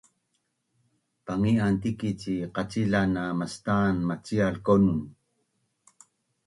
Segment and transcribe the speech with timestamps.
[1.25, 5.01] pangian tikic i qacila na mastanin macial kaunun